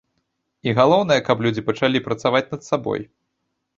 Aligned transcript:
І 0.69 0.73
галоўнае, 0.79 1.19
каб 1.29 1.43
людзі 1.47 1.65
пачалі 1.69 2.03
працаваць 2.07 2.45
над 2.55 2.61
сабой. 2.73 3.01